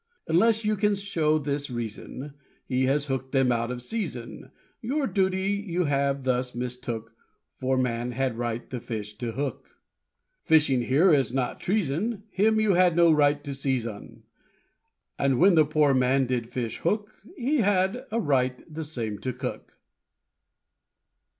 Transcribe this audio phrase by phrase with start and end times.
[0.27, 2.33] Unless you can show this reason,
[2.65, 4.49] He has hooked them out of season,
[4.81, 7.13] Your duty you have thus mistook,
[7.59, 9.77] For man had right the fish to hook.
[10.43, 14.23] Fishing here it is not treason, Him you had no right to seize on,
[15.19, 19.31] And when the poor man did fish hook, He had a right the same to
[19.31, 19.77] cook.